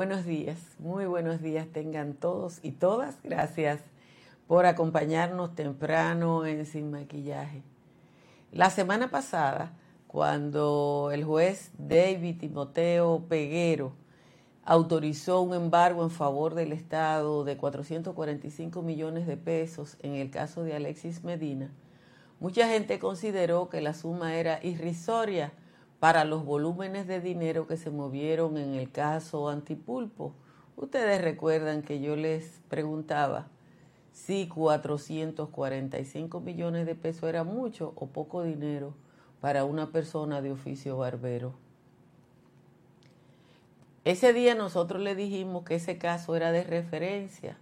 [0.00, 3.22] Buenos días, muy buenos días tengan todos y todas.
[3.22, 3.82] Gracias
[4.46, 7.62] por acompañarnos temprano en Sin Maquillaje.
[8.50, 13.92] La semana pasada, cuando el juez David Timoteo Peguero
[14.64, 20.62] autorizó un embargo en favor del Estado de 445 millones de pesos en el caso
[20.62, 21.70] de Alexis Medina,
[22.40, 25.52] mucha gente consideró que la suma era irrisoria
[26.00, 30.32] para los volúmenes de dinero que se movieron en el caso Antipulpo.
[30.76, 33.48] Ustedes recuerdan que yo les preguntaba
[34.10, 38.94] si 445 millones de pesos era mucho o poco dinero
[39.42, 41.54] para una persona de oficio barbero.
[44.04, 47.58] Ese día nosotros le dijimos que ese caso era de referencia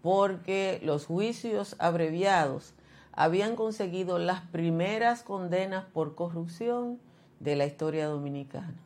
[0.00, 2.74] porque los juicios abreviados
[3.10, 7.00] habían conseguido las primeras condenas por corrupción
[7.40, 8.84] de la historia dominicana.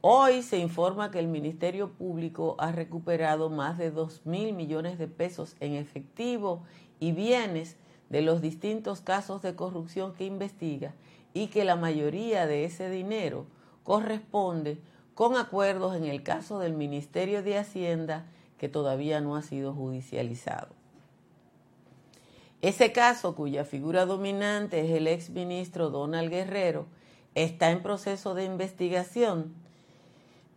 [0.00, 5.06] Hoy se informa que el Ministerio Público ha recuperado más de 2 mil millones de
[5.06, 6.64] pesos en efectivo
[6.98, 7.76] y bienes
[8.10, 10.94] de los distintos casos de corrupción que investiga
[11.34, 13.46] y que la mayoría de ese dinero
[13.84, 14.80] corresponde
[15.14, 18.26] con acuerdos en el caso del Ministerio de Hacienda
[18.58, 20.81] que todavía no ha sido judicializado.
[22.62, 26.86] Ese caso, cuya figura dominante es el exministro Donald Guerrero,
[27.34, 29.52] está en proceso de investigación,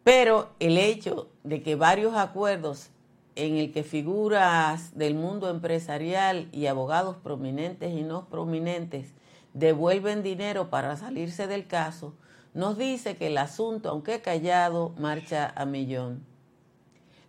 [0.03, 2.91] pero el hecho de que varios acuerdos
[3.35, 9.07] en el que figuras del mundo empresarial y abogados prominentes y no prominentes
[9.55, 12.13] devuelven dinero para salirse del caso,
[12.53, 16.23] nos dice que el asunto, aunque callado, marcha a millón.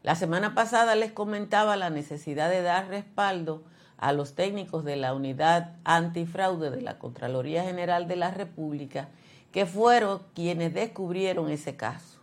[0.02, 3.64] La semana pasada les comentaba la necesidad de dar respaldo
[3.98, 9.08] a los técnicos de la unidad antifraude de la Contraloría General de la República,
[9.52, 12.20] que fueron quienes descubrieron ese caso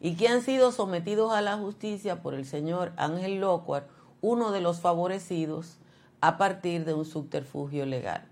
[0.00, 3.88] y que han sido sometidos a la justicia por el señor Ángel Locuar,
[4.20, 5.78] uno de los favorecidos,
[6.20, 8.26] a partir de un subterfugio legal.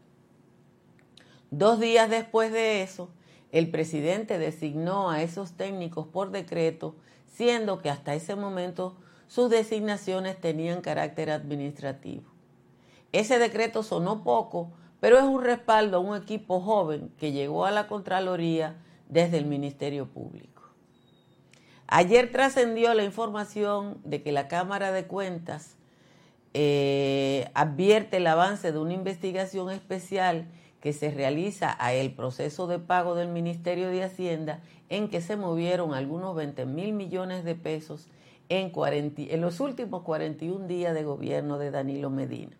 [1.50, 3.10] Dos días después de eso,
[3.52, 6.94] el presidente designó a esos técnicos por decreto,
[7.26, 8.96] siendo que hasta ese momento
[9.28, 12.31] sus designaciones tenían carácter administrativo.
[13.12, 17.70] Ese decreto sonó poco, pero es un respaldo a un equipo joven que llegó a
[17.70, 18.76] la Contraloría
[19.08, 20.62] desde el Ministerio Público.
[21.86, 25.76] Ayer trascendió la información de que la Cámara de Cuentas
[26.54, 30.46] eh, advierte el avance de una investigación especial
[30.80, 35.36] que se realiza a el proceso de pago del Ministerio de Hacienda en que se
[35.36, 38.08] movieron algunos 20 mil millones de pesos
[38.48, 42.56] en, en los últimos 41 días de gobierno de Danilo Medina.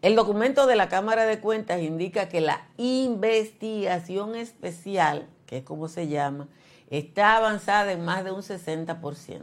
[0.00, 5.88] El documento de la Cámara de Cuentas indica que la investigación especial, que es como
[5.88, 6.46] se llama,
[6.88, 9.42] está avanzada en más de un 60%.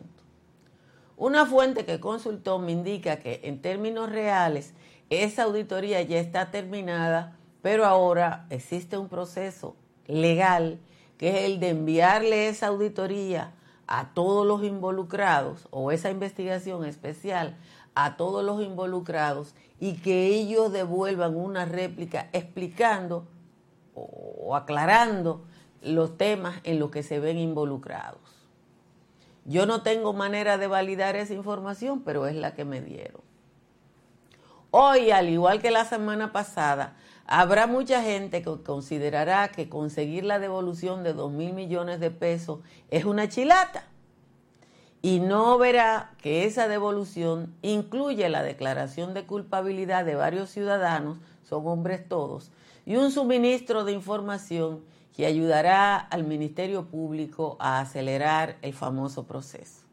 [1.18, 4.74] Una fuente que consultó me indica que en términos reales
[5.10, 9.76] esa auditoría ya está terminada, pero ahora existe un proceso
[10.08, 10.80] legal
[11.18, 13.52] que es el de enviarle esa auditoría
[13.88, 17.58] a todos los involucrados o esa investigación especial
[17.96, 23.26] a todos los involucrados y que ellos devuelvan una réplica explicando
[23.96, 25.46] o aclarando
[25.82, 28.20] los temas en los que se ven involucrados.
[29.46, 33.22] Yo no tengo manera de validar esa información, pero es la que me dieron.
[34.72, 36.98] Hoy, al igual que la semana pasada,
[37.28, 42.60] habrá mucha gente que considerará que conseguir la devolución de 2 mil millones de pesos
[42.90, 43.86] es una chilata
[45.06, 51.68] y no verá que esa devolución incluye la declaración de culpabilidad de varios ciudadanos, son
[51.68, 52.50] hombres todos,
[52.88, 54.84] y un suministro de información
[55.16, 59.84] que ayudará al Ministerio Público a acelerar el famoso proceso.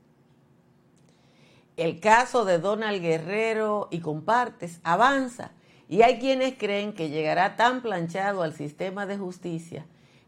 [1.76, 5.50] El caso de Donald Guerrero y compartes avanza
[5.90, 9.84] y hay quienes creen que llegará tan planchado al sistema de justicia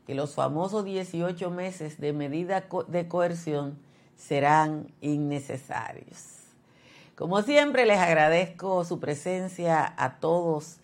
[0.06, 3.78] que los famosos 18 meses de medida de coerción
[4.16, 6.34] serán innecesarios.
[7.14, 10.78] Como siempre les agradezco su presencia a todos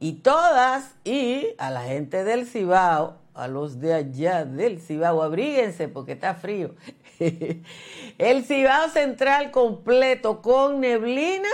[0.00, 5.88] y todas y a la gente del Cibao a los de allá del Cibao, abríguense
[5.88, 6.74] porque está frío.
[8.18, 11.48] El Cibao central completo con neblina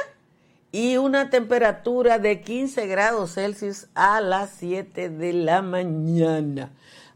[0.72, 6.72] y una temperatura de 15 grados Celsius a las 7 de la mañana.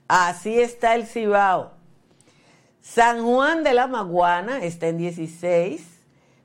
[0.09, 1.80] Así está el Cibao.
[2.93, 5.81] San Juan de la Maguana está en 16.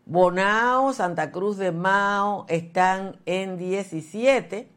[0.06, 4.70] Bonao, Santa Cruz de Mao están en 17.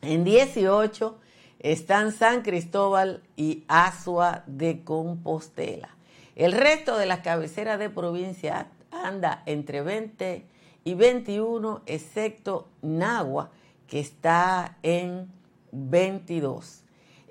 [0.00, 1.20] En 18
[1.60, 5.90] están San Cristóbal y Asua de Compostela.
[6.34, 10.44] El resto de las cabeceras de provincia anda entre 20
[10.82, 13.50] y 21, excepto Nagua,
[13.86, 15.30] que está en
[15.70, 16.81] 22.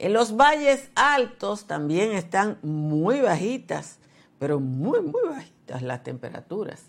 [0.01, 3.99] En los valles altos también están muy bajitas,
[4.39, 6.85] pero muy, muy bajitas las temperaturas.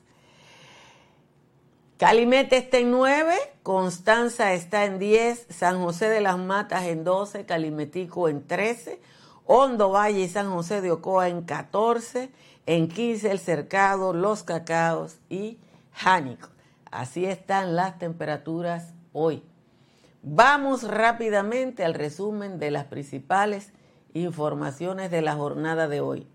[1.98, 7.44] Calimete está en 9, Constanza está en 10, San José de las Matas en 12,
[7.44, 8.98] Calimetico en 13,
[9.44, 12.30] Hondo Valle y San José de Ocoa en 14,
[12.64, 15.58] en 15 El Cercado, Los Cacaos y
[15.92, 16.48] Jánico.
[16.90, 19.42] Así están las temperaturas hoy.
[20.24, 23.72] Vamos rápidamente al resumen de las principales
[24.14, 26.28] informaciones de la jornada de hoy.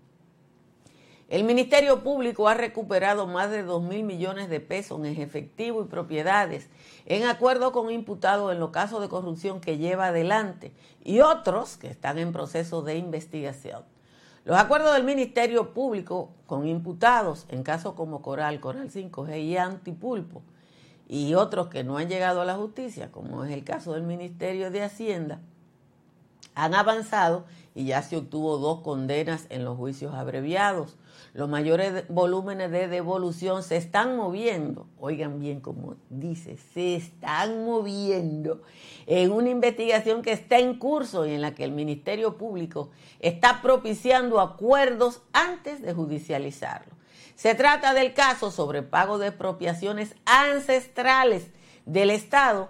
[1.30, 5.86] El Ministerio Público ha recuperado más de 2 mil millones de pesos en efectivo y
[5.86, 6.68] propiedades,
[7.06, 11.88] en acuerdo con imputados en los casos de corrupción que lleva adelante y otros que
[11.88, 13.84] están en proceso de investigación.
[14.44, 20.42] Los acuerdos del Ministerio Público con imputados en casos como Coral, Coral 5G y Antipulpo
[21.08, 24.70] y otros que no han llegado a la justicia, como es el caso del Ministerio
[24.70, 25.40] de Hacienda,
[26.54, 27.44] han avanzado
[27.74, 30.96] y ya se obtuvo dos condenas en los juicios abreviados
[31.34, 38.62] los mayores volúmenes de devolución se están moviendo, oigan bien como dice, se están moviendo
[39.06, 42.90] en una investigación que está en curso y en la que el Ministerio Público
[43.20, 46.97] está propiciando acuerdos antes de judicializarlo.
[47.38, 51.46] Se trata del caso sobre pago de expropiaciones ancestrales
[51.86, 52.68] del Estado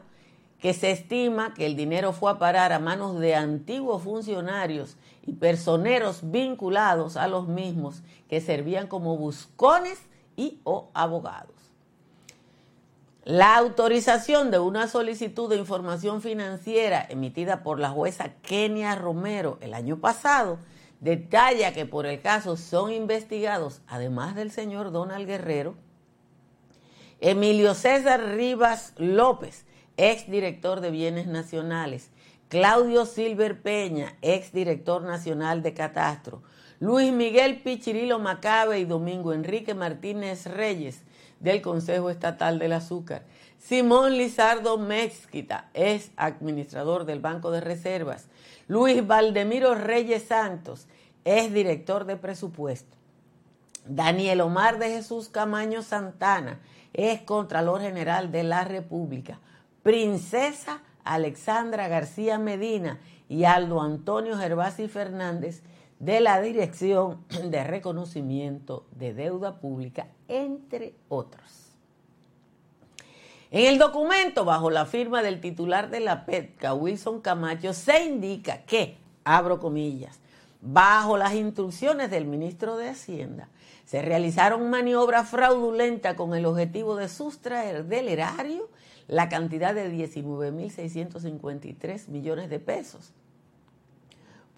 [0.61, 5.32] que se estima que el dinero fue a parar a manos de antiguos funcionarios y
[5.32, 10.00] personeros vinculados a los mismos que servían como buscones
[10.37, 11.56] y o abogados.
[13.25, 19.73] La autorización de una solicitud de información financiera emitida por la jueza Kenia Romero el
[19.73, 20.59] año pasado
[21.00, 25.75] detalla que por el caso son investigados, además del señor Donald Guerrero,
[27.21, 29.65] Emilio César Rivas López,
[29.97, 32.11] ex director de Bienes Nacionales,
[32.49, 36.43] Claudio Silver Peña, ex director nacional de Catastro,
[36.81, 41.03] Luis Miguel Pichirilo Macabe y Domingo Enrique Martínez Reyes,
[41.40, 43.23] del Consejo Estatal del Azúcar,
[43.58, 48.29] Simón Lizardo Mezquita, ex administrador del Banco de Reservas,
[48.67, 50.87] Luis Valdemiro Reyes Santos,
[51.25, 52.96] ex director de presupuesto,
[53.87, 56.61] Daniel Omar de Jesús Camaño Santana,
[56.93, 59.41] ex Contralor General de la República,
[59.82, 65.62] Princesa Alexandra García Medina y Aldo Antonio Gervasi Fernández
[65.99, 71.65] de la Dirección de Reconocimiento de Deuda Pública, entre otros.
[73.50, 78.65] En el documento, bajo la firma del titular de la PETCA, Wilson Camacho, se indica
[78.65, 80.21] que, abro comillas,
[80.61, 83.49] bajo las instrucciones del ministro de Hacienda,
[83.87, 88.69] se realizaron maniobras fraudulentas con el objetivo de sustraer del erario
[89.06, 93.15] la cantidad de 19.653 millones de pesos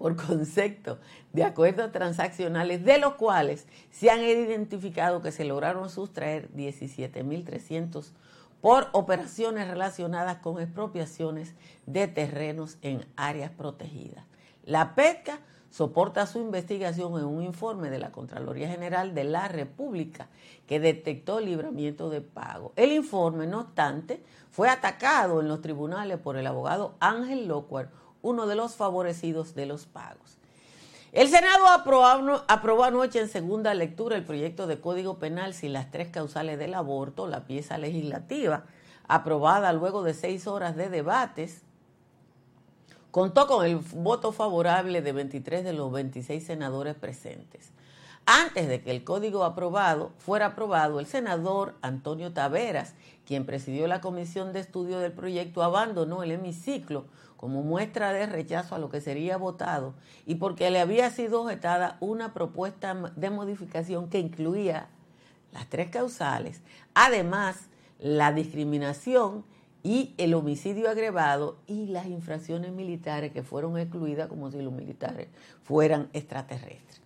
[0.00, 0.98] por concepto
[1.34, 8.12] de acuerdos transaccionales, de los cuales se han identificado que se lograron sustraer 17.300
[8.62, 11.52] por operaciones relacionadas con expropiaciones
[11.84, 14.24] de terrenos en áreas protegidas.
[14.64, 20.28] La pesca soporta su investigación en un informe de la Contraloría General de la República
[20.66, 22.72] que detectó libramiento de pago.
[22.76, 27.90] El informe, no obstante, fue atacado en los tribunales por el abogado Ángel Locuar,
[28.22, 30.36] uno de los favorecidos de los pagos.
[31.12, 36.08] El Senado aprobó, anoche en segunda lectura el proyecto de Código Penal sin las tres
[36.08, 38.64] causales del aborto, la pieza legislativa,
[39.08, 41.62] aprobada luego de seis horas de debates
[43.10, 47.72] contó con el voto favorable de 23 de los 26 senadores presentes.
[48.32, 52.94] Antes de que el código aprobado fuera aprobado, el senador Antonio Taveras,
[53.26, 57.06] quien presidió la comisión de estudio del proyecto, abandonó el hemiciclo
[57.36, 59.94] como muestra de rechazo a lo que sería votado
[60.26, 64.86] y porque le había sido objetada una propuesta de modificación que incluía
[65.50, 66.62] las tres causales,
[66.94, 67.56] además
[67.98, 69.44] la discriminación
[69.82, 75.26] y el homicidio agravado y las infracciones militares que fueron excluidas como si los militares
[75.64, 76.99] fueran extraterrestres.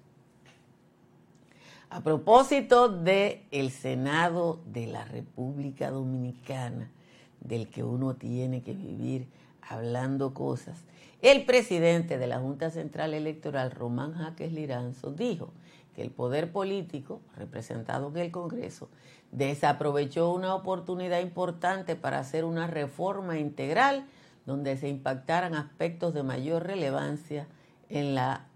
[1.94, 6.90] A propósito del el Senado de la República Dominicana,
[7.38, 9.28] del que uno tiene que vivir
[9.62, 10.76] hablando cosas,
[11.22, 15.52] el presidente de la Junta Central Electoral, Román Jaques Liranzo, dijo
[15.94, 18.88] que el poder político, representado en el Congreso,
[19.30, 24.04] desaprovechó una oportunidad importante para hacer una reforma integral
[24.46, 27.46] donde se impactaran aspectos de mayor relevancia
[27.88, 28.48] en, la,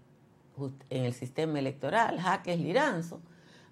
[0.89, 2.19] en el sistema electoral.
[2.19, 3.19] Jaques Liranzo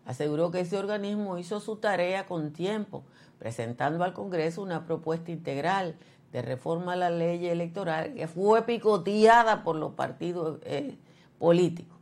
[0.05, 3.03] aseguró que ese organismo hizo su tarea con tiempo,
[3.39, 5.95] presentando al Congreso una propuesta integral
[6.31, 10.97] de reforma a la ley electoral que fue picoteada por los partidos eh,
[11.39, 11.97] políticos.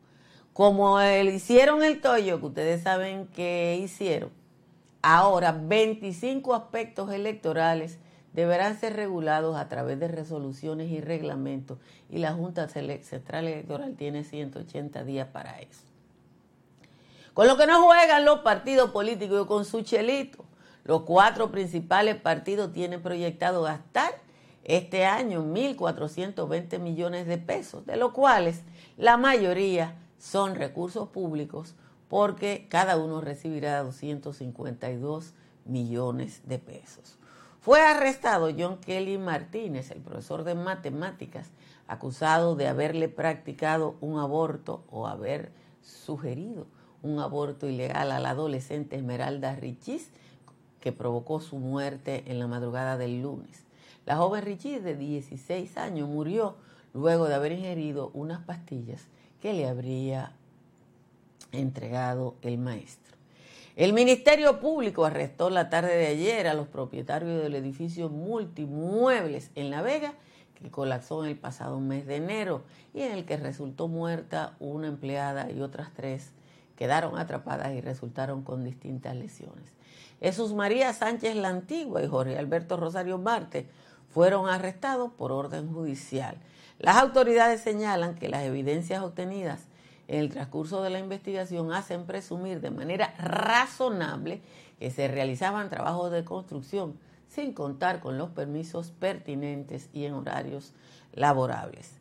[0.54, 4.30] Como hicieron el toyo, que ustedes saben que hicieron,
[5.02, 8.00] ahora 25 aspectos electorales
[8.36, 14.26] deberán ser regulados a través de resoluciones y reglamentos y la Junta Central Electoral tiene
[14.26, 15.86] 180 días para eso.
[17.34, 20.44] Con lo que no juegan los partidos políticos con su chelito.
[20.84, 24.12] Los cuatro principales partidos tienen proyectado gastar
[24.66, 28.64] este año 1.420 millones de pesos, de los cuales
[28.98, 31.74] la mayoría son recursos públicos
[32.10, 37.18] porque cada uno recibirá 252 millones de pesos.
[37.66, 41.50] Fue arrestado John Kelly Martínez, el profesor de matemáticas,
[41.88, 46.68] acusado de haberle practicado un aborto o haber sugerido
[47.02, 50.12] un aborto ilegal a la adolescente Esmeralda Richis,
[50.80, 53.64] que provocó su muerte en la madrugada del lunes.
[54.06, 56.58] La joven Richis, de 16 años, murió
[56.94, 59.08] luego de haber ingerido unas pastillas
[59.42, 60.34] que le habría
[61.52, 63.15] entregado el maestro.
[63.76, 69.70] El Ministerio Público arrestó la tarde de ayer a los propietarios del edificio Multimuebles en
[69.70, 70.14] La Vega,
[70.54, 72.64] que colapsó en el pasado mes de enero
[72.94, 76.32] y en el que resultó muerta una empleada y otras tres
[76.78, 79.74] quedaron atrapadas y resultaron con distintas lesiones.
[80.22, 83.68] Jesús María Sánchez la Antigua y Jorge Alberto Rosario Marte
[84.08, 86.38] fueron arrestados por orden judicial.
[86.80, 89.68] Las autoridades señalan que las evidencias obtenidas
[90.08, 94.42] en el transcurso de la investigación hacen presumir de manera razonable
[94.80, 100.74] que se realizaban trabajos de construcción sin contar con los permisos pertinentes y en horarios
[101.14, 101.98] laborables.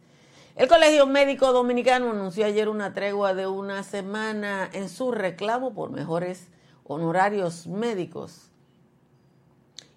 [0.56, 5.90] El Colegio Médico Dominicano anunció ayer una tregua de una semana en su reclamo por
[5.90, 6.46] mejores
[6.84, 8.50] honorarios médicos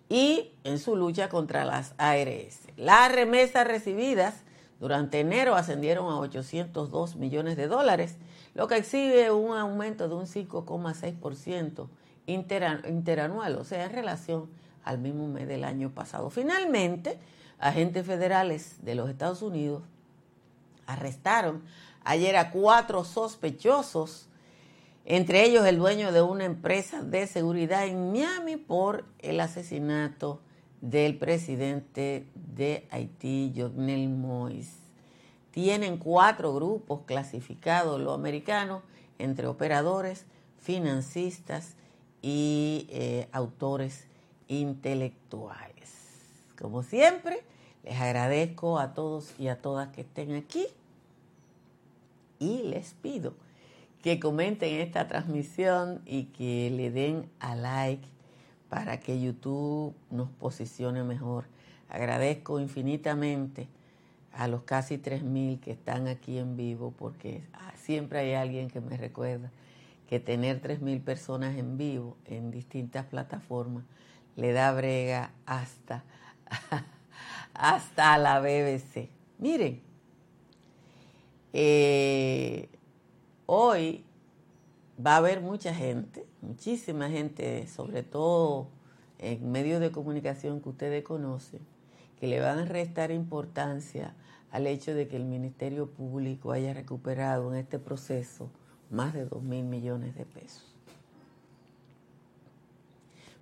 [0.10, 2.60] y en su lucha contra las ARS.
[2.76, 4.44] Las remesas recibidas
[4.80, 8.16] durante enero ascendieron a 802 millones de dólares,
[8.54, 11.88] lo que exhibe un aumento de un 5,6%
[12.28, 14.50] interanual, o sea, en relación
[14.84, 16.30] al mismo mes del año pasado.
[16.30, 17.18] Finalmente,
[17.60, 19.84] agentes federales de los Estados Unidos
[20.86, 21.64] arrestaron
[22.04, 24.28] ayer a cuatro sospechosos,
[25.06, 30.42] entre ellos el dueño de una empresa de seguridad en Miami por el asesinato
[30.82, 34.78] del presidente de Haití, Jovenel Moïse.
[35.52, 38.84] Tienen cuatro grupos clasificados, los americanos,
[39.18, 40.26] entre operadores,
[40.60, 41.74] financistas
[42.22, 44.06] y eh, autores
[44.48, 45.90] intelectuales.
[46.60, 47.42] Como siempre,
[47.84, 50.68] les agradezco a todos y a todas que estén aquí
[52.40, 53.34] y les pido
[54.02, 58.08] que comenten esta transmisión y que le den a like
[58.70, 61.46] para que YouTube nos posicione mejor.
[61.90, 63.68] Agradezco infinitamente
[64.34, 67.44] a los casi 3.000 que están aquí en vivo porque
[67.76, 69.52] siempre hay alguien que me recuerda
[70.08, 73.84] que tener 3.000 personas en vivo en distintas plataformas
[74.36, 76.04] le da brega hasta
[77.54, 79.10] hasta la BBC.
[79.40, 79.82] Miren,
[81.54, 82.70] eh,
[83.48, 84.04] hoy
[85.04, 88.68] va a haber mucha gente, muchísima gente, sobre todo
[89.20, 91.62] en medios de comunicación que ustedes conocen,
[92.20, 94.16] que le van a restar importancia
[94.52, 98.50] al hecho de que el Ministerio Público haya recuperado en este proceso
[98.90, 100.74] más de 2 mil millones de pesos.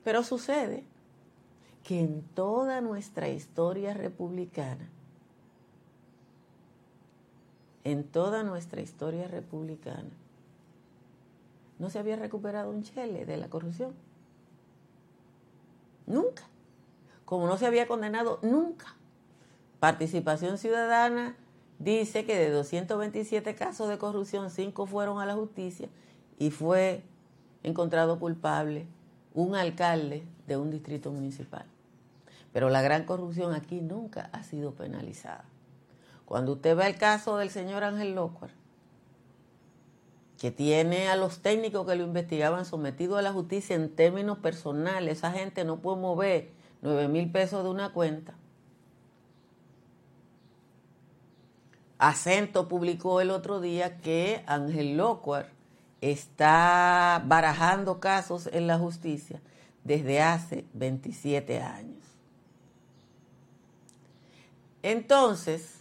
[0.04, 0.84] Pero sucede
[1.84, 4.90] que en toda nuestra historia republicana,
[7.84, 10.10] en toda nuestra historia republicana,
[11.80, 13.94] no se había recuperado un chele de la corrupción.
[16.06, 16.44] Nunca.
[17.26, 18.96] Como no se había condenado nunca.
[19.80, 21.36] Participación Ciudadana
[21.80, 25.90] dice que de 227 casos de corrupción, 5 fueron a la justicia
[26.38, 27.04] y fue
[27.64, 28.88] encontrado culpable
[29.34, 31.66] un alcalde de un distrito municipal.
[32.54, 35.44] Pero la gran corrupción aquí nunca ha sido penalizada.
[36.26, 38.52] Cuando usted ve el caso del señor Ángel López,
[40.40, 45.20] que tiene a los técnicos que lo investigaban sometidos a la justicia en términos personales,
[45.20, 46.50] esa gente no puede mover
[46.82, 48.36] 9 mil pesos de una cuenta.
[51.98, 55.50] Acento publicó el otro día que Ángel Locuar
[56.02, 59.42] está barajando casos en la justicia
[59.84, 62.04] desde hace 27 años.
[64.84, 65.80] Entonces,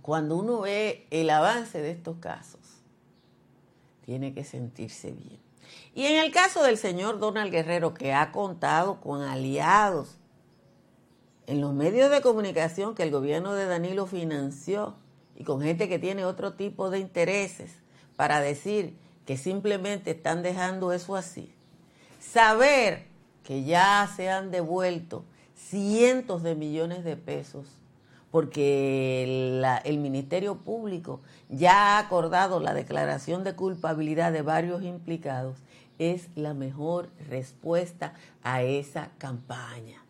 [0.00, 2.75] cuando uno ve el avance de estos casos,
[4.06, 5.40] tiene que sentirse bien.
[5.94, 10.16] Y en el caso del señor Donald Guerrero, que ha contado con aliados
[11.46, 14.94] en los medios de comunicación que el gobierno de Danilo financió
[15.34, 17.72] y con gente que tiene otro tipo de intereses
[18.14, 18.96] para decir
[19.26, 21.52] que simplemente están dejando eso así.
[22.20, 23.06] Saber
[23.42, 25.24] que ya se han devuelto
[25.56, 27.66] cientos de millones de pesos
[28.30, 29.24] porque
[29.84, 35.58] el Ministerio Público ya ha acordado la declaración de culpabilidad de varios implicados,
[35.98, 40.02] es la mejor respuesta a esa campaña.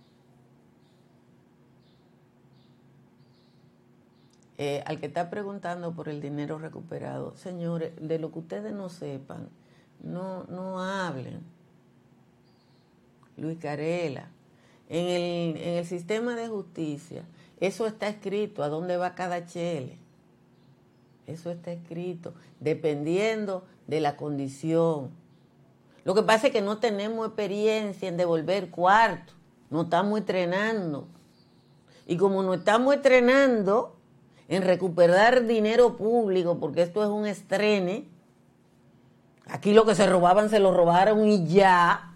[4.59, 8.89] Eh, al que está preguntando por el dinero recuperado, señores, de lo que ustedes no
[8.89, 9.51] sepan,
[10.03, 11.41] no, no hablen.
[13.37, 14.31] Luis Carela,
[14.89, 17.25] en el, en el sistema de justicia,
[17.61, 19.99] eso está escrito, a dónde va cada chele.
[21.27, 25.11] Eso está escrito, dependiendo de la condición.
[26.05, 29.33] Lo que pasa es que no tenemos experiencia en devolver cuarto,
[29.71, 31.09] no estamos entrenando.
[32.07, 33.97] Y como no estamos entrenando,
[34.49, 38.07] en recuperar dinero público, porque esto es un estrene.
[39.47, 42.16] Aquí lo que se robaban se lo robaron y ya.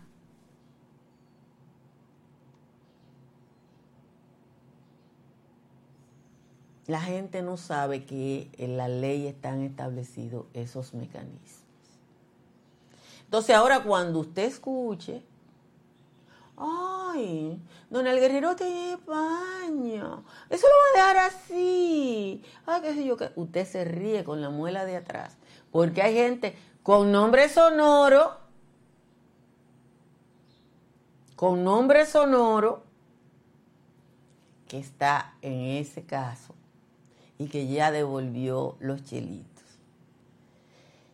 [6.91, 11.61] La gente no sabe que en la ley están establecidos esos mecanismos.
[13.27, 15.23] Entonces ahora cuando usted escuche
[16.57, 20.21] Ay, don el guerrero te España.
[20.51, 22.43] Eso lo va a dejar así.
[22.67, 25.37] Ay, qué sé yo, que usted se ríe con la muela de atrás.
[25.71, 28.37] Porque hay gente con nombre sonoro,
[31.37, 32.83] con nombre sonoro,
[34.67, 36.60] que está en ese caso
[37.41, 39.65] y que ya devolvió los chelitos.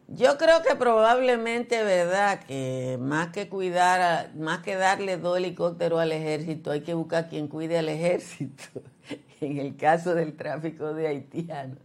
[0.09, 2.41] Yo creo que probablemente, ¿verdad?
[2.45, 7.47] Que más que cuidar, más que darle dos helicópteros al ejército, hay que buscar quien
[7.47, 8.65] cuide al ejército,
[9.41, 11.79] en el caso del tráfico de haitianos.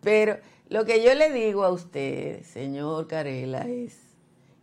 [0.00, 3.96] Pero lo que yo le digo a usted, señor Carela, es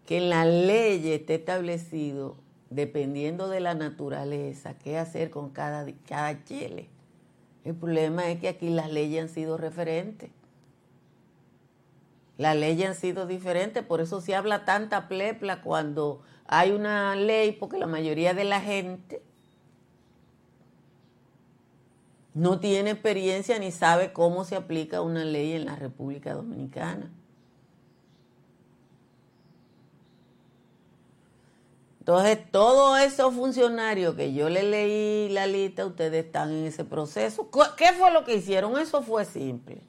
[0.05, 2.35] que en la ley está establecido,
[2.69, 6.89] dependiendo de la naturaleza, qué hacer con cada, cada chile.
[7.65, 10.29] El problema es que aquí las leyes han sido referentes.
[12.37, 17.53] Las leyes han sido diferentes, por eso se habla tanta plepla cuando hay una ley,
[17.53, 19.21] porque la mayoría de la gente
[22.35, 27.09] no tiene experiencia ni sabe cómo se aplica una ley en la República Dominicana.
[32.05, 37.49] Entonces, todos esos funcionarios que yo le leí la lista, ustedes están en ese proceso.
[37.75, 38.77] ¿Qué fue lo que hicieron?
[38.77, 39.81] Eso fue simple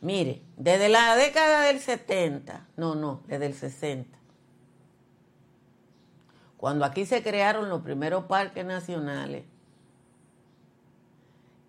[0.00, 4.18] Mire, desde la década del 70, no, no, desde el 60,
[6.56, 9.44] cuando aquí se crearon los primeros parques nacionales,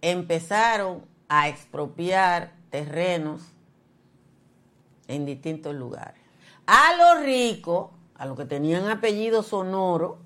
[0.02, 3.42] empezaron a expropiar terrenos
[5.08, 6.22] en distintos lugares.
[6.66, 10.18] A los ricos, a los que tenían apellido sonoro,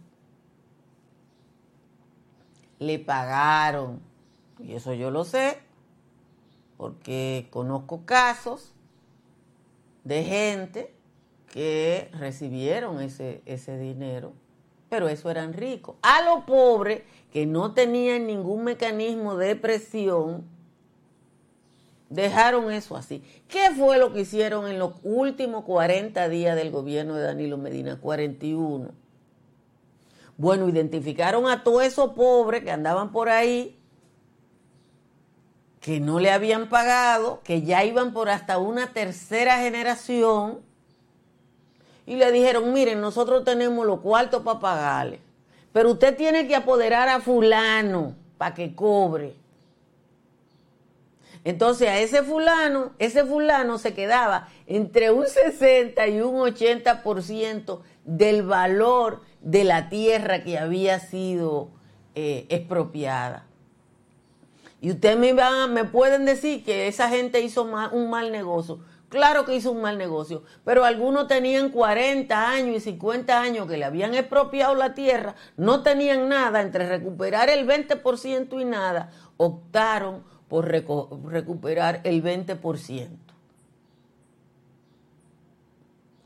[2.79, 4.01] le pagaron,
[4.59, 5.59] y eso yo lo sé,
[6.77, 8.73] porque conozco casos
[10.03, 10.93] de gente
[11.51, 14.33] que recibieron ese, ese dinero,
[14.89, 15.95] pero eso eran ricos.
[16.01, 20.45] A los pobres que no tenían ningún mecanismo de presión,
[22.11, 23.23] dejaron eso así.
[23.47, 27.97] ¿Qué fue lo que hicieron en los últimos 40 días del gobierno de Danilo Medina?
[27.99, 28.91] 41.
[30.37, 33.77] Bueno, identificaron a todos esos pobres que andaban por ahí
[35.81, 40.59] que no le habían pagado, que ya iban por hasta una tercera generación,
[42.05, 45.19] y le dijeron, miren, nosotros tenemos los cuartos para pagarle,
[45.73, 49.40] pero usted tiene que apoderar a fulano para que cobre.
[51.43, 58.43] Entonces a ese fulano, ese fulano se quedaba entre un 60 y un 80% del
[58.43, 61.69] valor de la tierra que había sido
[62.13, 63.47] eh, expropiada.
[64.81, 65.33] Y ustedes me,
[65.69, 68.79] me pueden decir que esa gente hizo un mal negocio.
[69.09, 73.75] Claro que hizo un mal negocio, pero algunos tenían 40 años y 50 años que
[73.75, 80.23] le habían expropiado la tierra, no tenían nada, entre recuperar el 20% y nada, optaron
[80.51, 83.07] por recuperar el 20%.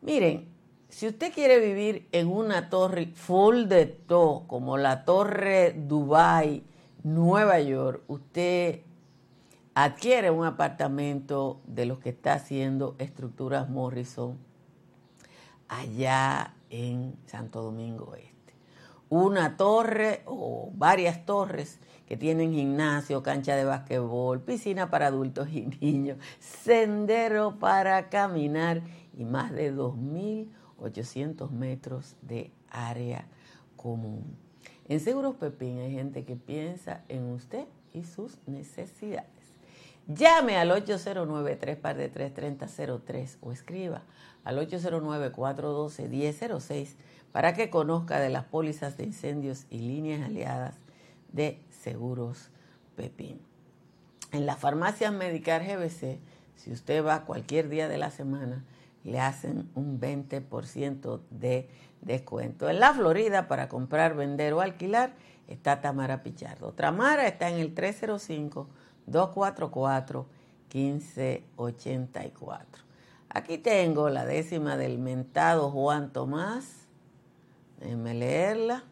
[0.03, 0.54] Miren,
[0.95, 6.63] si usted quiere vivir en una torre full de todo, como la Torre Dubai,
[7.03, 8.83] Nueva York, usted
[9.75, 14.39] adquiere un apartamento de los que está haciendo Estructuras Morrison
[15.67, 18.55] allá en Santo Domingo Este.
[19.09, 25.63] Una torre o varias torres que tienen gimnasio, cancha de basquetbol, piscina para adultos y
[25.81, 29.73] niños, sendero para caminar y más de
[30.81, 33.27] 2.800 metros de área
[33.77, 34.25] común.
[34.89, 39.29] En Seguros Pepín hay gente que piensa en usted y sus necesidades.
[40.07, 44.03] Llame al 809-3 o escriba
[44.45, 46.97] al 809-412-1006
[47.33, 50.75] para que conozca de las pólizas de incendios y líneas aliadas
[51.33, 52.51] de Seguros
[52.97, 53.41] Pepín.
[54.33, 56.19] En las farmacias Medicar GBC,
[56.57, 58.65] si usted va cualquier día de la semana,
[59.05, 61.69] le hacen un 20% de
[62.01, 62.69] descuento.
[62.69, 65.13] En la Florida, para comprar, vender o alquilar,
[65.47, 66.73] está Tamara Pichardo.
[66.73, 68.67] Tamara está en el 305
[69.11, 70.27] 244-1584.
[73.29, 76.87] Aquí tengo la décima del mentado Juan Tomás.
[77.81, 78.85] Déjenme leerla.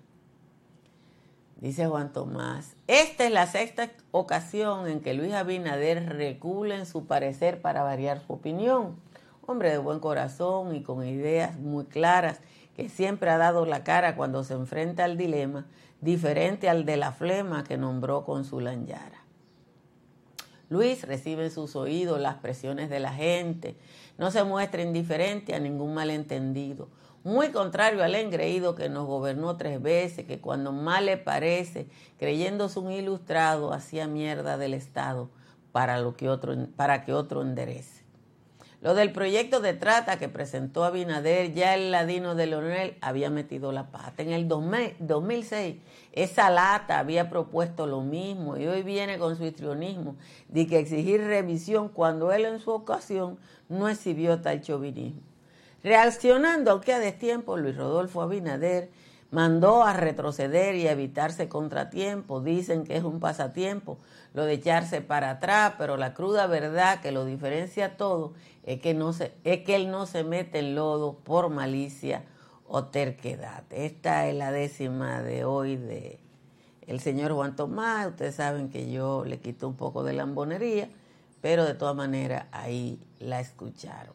[1.56, 7.06] Dice Juan Tomás, esta es la sexta ocasión en que Luis Abinader recula en su
[7.06, 8.96] parecer para variar su opinión.
[9.44, 12.40] Hombre de buen corazón y con ideas muy claras,
[12.76, 15.66] que siempre ha dado la cara cuando se enfrenta al dilema,
[16.00, 19.22] diferente al de la flema que nombró con su Lanyara.
[20.68, 23.76] Luis recibe en sus oídos las presiones de la gente,
[24.16, 26.88] no se muestra indiferente a ningún malentendido,
[27.24, 32.78] muy contrario al engreído que nos gobernó tres veces, que cuando mal le parece, creyéndose
[32.78, 35.28] un ilustrado, hacía mierda del Estado
[35.72, 38.01] para, lo que otro, para que otro enderece.
[38.82, 43.70] Lo del proyecto de trata que presentó Abinader, ya el ladino de Leonel había metido
[43.70, 44.24] la pata.
[44.24, 45.76] En el 2006,
[46.10, 50.16] esa lata había propuesto lo mismo y hoy viene con su histrionismo
[50.48, 55.22] de que exigir revisión cuando él en su ocasión no exhibió tal chauvinismo.
[55.84, 58.90] Reaccionando, aunque a destiempo, Luis Rodolfo Abinader
[59.32, 62.44] mandó a retroceder y a evitarse contratiempos.
[62.44, 63.98] Dicen que es un pasatiempo
[64.34, 68.94] lo de echarse para atrás, pero la cruda verdad que lo diferencia todo es que,
[68.94, 72.22] no es que él no se mete en lodo por malicia
[72.68, 73.64] o terquedad.
[73.70, 76.20] Esta es la décima de hoy de
[76.86, 78.08] el señor Juan Tomás.
[78.08, 80.90] Ustedes saben que yo le quito un poco de lambonería,
[81.40, 84.14] pero de todas maneras ahí la escucharon.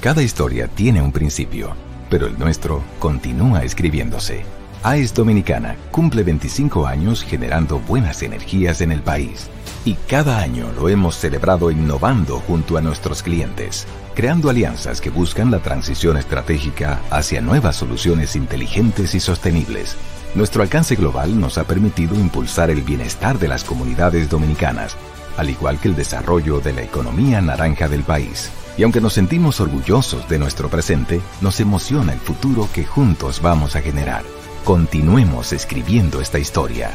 [0.00, 1.74] Cada historia tiene un principio,
[2.10, 4.44] pero el nuestro continúa escribiéndose.
[4.82, 9.48] AES Dominicana cumple 25 años generando buenas energías en el país
[9.84, 15.50] y cada año lo hemos celebrado innovando junto a nuestros clientes, creando alianzas que buscan
[15.50, 19.96] la transición estratégica hacia nuevas soluciones inteligentes y sostenibles.
[20.34, 24.96] Nuestro alcance global nos ha permitido impulsar el bienestar de las comunidades dominicanas,
[25.36, 28.50] al igual que el desarrollo de la economía naranja del país.
[28.78, 33.76] Y aunque nos sentimos orgullosos de nuestro presente, nos emociona el futuro que juntos vamos
[33.76, 34.22] a generar.
[34.64, 36.92] Continuemos escribiendo esta historia.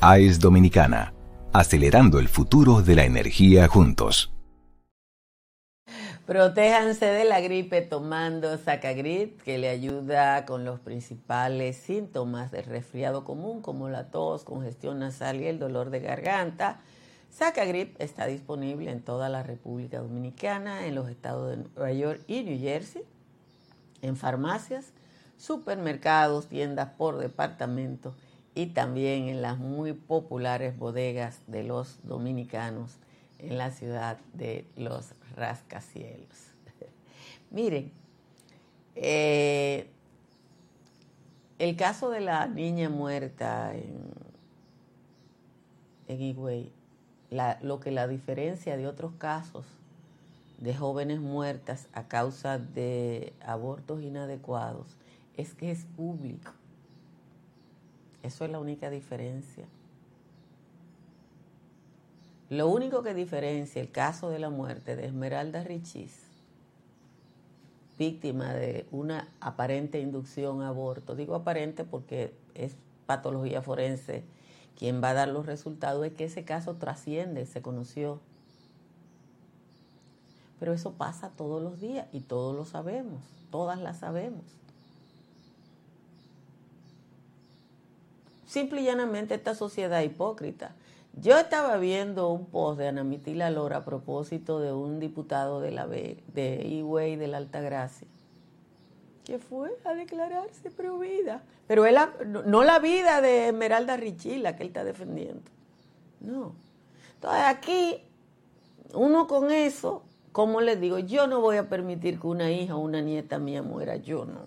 [0.00, 1.12] AES Dominicana
[1.52, 4.32] acelerando el futuro de la energía juntos.
[6.26, 13.24] Protéjanse de la gripe tomando Sacagrip, que le ayuda con los principales síntomas del resfriado
[13.24, 16.80] común, como la tos, congestión nasal y el dolor de garganta.
[17.30, 22.42] Sacagrip está disponible en toda la República Dominicana, en los estados de Nueva York y
[22.42, 23.02] New Jersey,
[24.02, 24.92] en farmacias,
[25.36, 28.14] supermercados, tiendas por departamento
[28.54, 32.96] y también en las muy populares bodegas de los dominicanos
[33.38, 36.48] en la ciudad de los rascacielos.
[37.50, 37.92] Miren,
[38.96, 39.88] eh,
[41.58, 44.10] el caso de la niña muerta en,
[46.08, 46.20] en
[47.30, 49.66] lo que la diferencia de otros casos
[50.58, 54.96] de jóvenes muertas a causa de abortos inadecuados
[55.36, 56.52] es que es público
[58.22, 59.66] Eso es la única diferencia.
[62.50, 66.28] Lo único que diferencia el caso de la muerte de Esmeralda Richis,
[67.98, 72.74] víctima de una aparente inducción a aborto, digo aparente porque es
[73.06, 74.24] patología forense
[74.78, 78.20] quien va a dar los resultados, es que ese caso trasciende, se conoció.
[80.60, 84.44] Pero eso pasa todos los días y todos lo sabemos, todas la sabemos.
[88.46, 90.72] Simple y llanamente esta sociedad hipócrita.
[91.20, 95.72] Yo estaba viendo un post de Ana Mitila Lora a propósito de un diputado de
[95.72, 98.06] la B, de Higüey de la Altagracia,
[99.28, 100.98] que fue a declararse pro.
[101.66, 101.84] Pero
[102.24, 105.42] no la vida de Esmeralda Richila que él está defendiendo.
[106.18, 106.54] No.
[107.16, 107.98] Entonces aquí,
[108.94, 112.78] uno con eso, como les digo, yo no voy a permitir que una hija o
[112.78, 114.46] una nieta mía muera, yo no.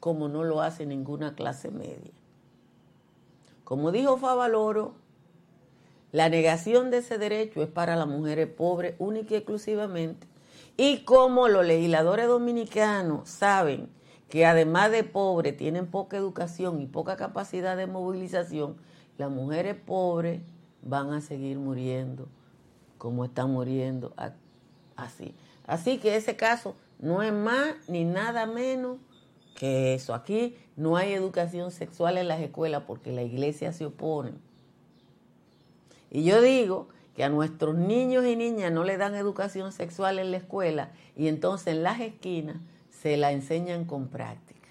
[0.00, 2.12] Como no lo hace ninguna clase media.
[3.62, 4.94] Como dijo Favaloro,
[6.10, 10.26] la negación de ese derecho es para las mujeres pobres única y exclusivamente.
[10.76, 13.88] Y como los legisladores dominicanos saben
[14.28, 18.76] que además de pobres tienen poca educación y poca capacidad de movilización,
[19.16, 20.42] las mujeres pobres
[20.82, 22.28] van a seguir muriendo
[22.98, 24.14] como están muriendo
[24.96, 25.34] así.
[25.66, 28.98] Así que ese caso no es más ni nada menos
[29.56, 30.14] que eso.
[30.14, 34.32] Aquí no hay educación sexual en las escuelas porque la iglesia se opone.
[36.10, 40.30] Y yo digo que a nuestros niños y niñas no le dan educación sexual en
[40.30, 42.58] la escuela y entonces en las esquinas
[42.90, 44.68] se la enseñan con práctica.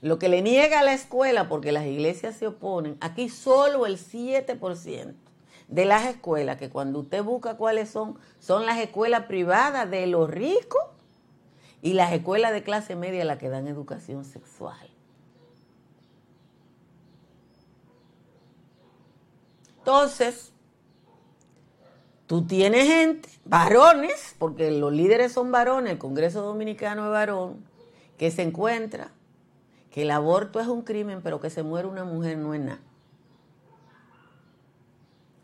[0.00, 3.98] Lo que le niega a la escuela, porque las iglesias se oponen, aquí solo el
[3.98, 5.14] 7%
[5.68, 10.30] de las escuelas, que cuando usted busca cuáles son, son las escuelas privadas de los
[10.30, 10.82] ricos
[11.82, 14.91] y las escuelas de clase media las que dan educación sexual.
[19.82, 20.52] Entonces,
[22.28, 27.64] tú tienes gente, varones, porque los líderes son varones, el Congreso Dominicano es varón,
[28.16, 29.10] que se encuentra
[29.90, 32.80] que el aborto es un crimen, pero que se muere una mujer no es nada.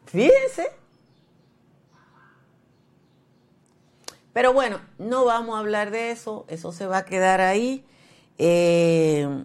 [0.07, 0.71] Fíjense.
[4.33, 7.85] Pero bueno, no vamos a hablar de eso, eso se va a quedar ahí.
[8.39, 9.45] Eh,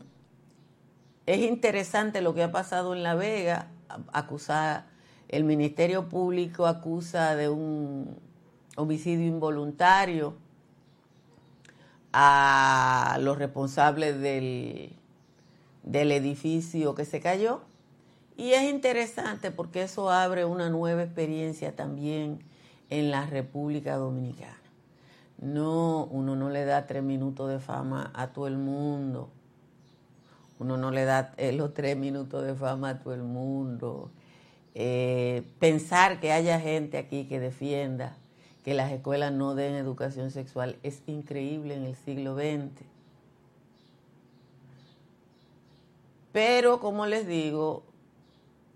[1.25, 3.72] es interesante lo que ha pasado en La Vega,
[4.11, 4.85] acusar,
[5.29, 8.17] el Ministerio Público acusa de un
[8.75, 10.35] homicidio involuntario
[12.11, 14.95] a los responsables del,
[15.81, 17.61] del edificio que se cayó.
[18.37, 22.39] Y es interesante porque eso abre una nueva experiencia también
[22.89, 24.57] en la República Dominicana.
[25.39, 29.29] No, uno no le da tres minutos de fama a todo el mundo.
[30.63, 34.11] Uno no le da los tres minutos de fama a todo el mundo.
[34.75, 38.15] Eh, pensar que haya gente aquí que defienda
[38.63, 42.81] que las escuelas no den educación sexual es increíble en el siglo XX.
[46.31, 47.83] Pero, como les digo,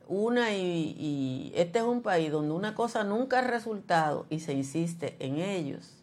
[0.10, 4.52] una y, y, este es un país donde una cosa nunca ha resultado y se
[4.52, 5.93] insiste en ellos.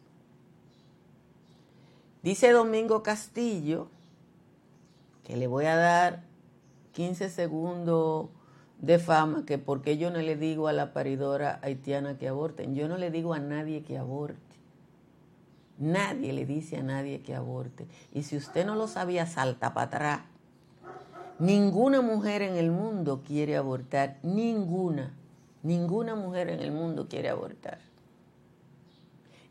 [2.22, 3.88] Dice Domingo Castillo,
[5.24, 6.22] que le voy a dar
[6.92, 8.28] 15 segundos
[8.80, 12.88] de fama, que porque yo no le digo a la paridora haitiana que aborten, yo
[12.88, 14.38] no le digo a nadie que aborte.
[15.78, 17.88] Nadie le dice a nadie que aborte.
[18.12, 20.20] Y si usted no lo sabía, salta para atrás.
[21.40, 25.12] Ninguna mujer en el mundo quiere abortar, ninguna,
[25.64, 27.78] ninguna mujer en el mundo quiere abortar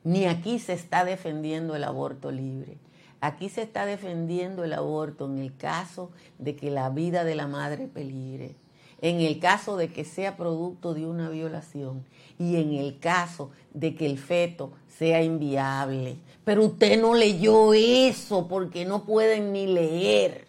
[0.03, 2.77] ni aquí se está defendiendo el aborto libre.
[3.23, 7.47] Aquí se está defendiendo el aborto en el caso de que la vida de la
[7.47, 8.53] madre peligre,
[8.99, 12.03] en el caso de que sea producto de una violación
[12.38, 16.17] y en el caso de que el feto sea inviable.
[16.43, 20.45] Pero usted no leyó eso porque no pueden ni leer.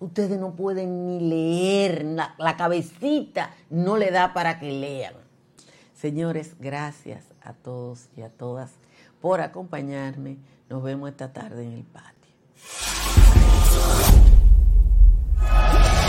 [0.00, 5.14] Ustedes no pueden ni leer, la, la cabecita no le da para que lean.
[5.94, 8.72] Señores, gracias a todos y a todas
[9.20, 10.38] por acompañarme.
[10.68, 12.08] Nos vemos esta tarde en el patio.